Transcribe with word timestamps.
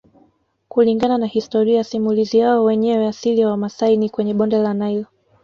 Kulingana 0.69 1.17
na 1.17 1.25
historia 1.27 1.83
simulizi 1.83 2.37
yao 2.37 2.63
wenyewe 2.63 3.07
asili 3.07 3.41
ya 3.41 3.47
Wamasai 3.47 3.97
ni 3.97 4.09
kwenye 4.09 4.33
bonde 4.33 4.57
la 4.59 4.73
Nile 4.73 5.05